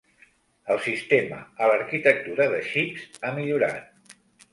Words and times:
El 0.75 0.79
sistema 0.85 1.41
a 1.65 1.67
l'arquitectura 1.71 2.47
de 2.53 2.63
xips 2.71 3.05
ha 3.29 3.35
millorat. 3.37 4.17